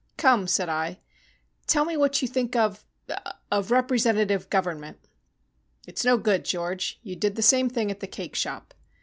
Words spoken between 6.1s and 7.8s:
good, George. You did the same